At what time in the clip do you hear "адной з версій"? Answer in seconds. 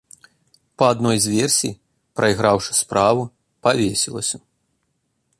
0.93-1.75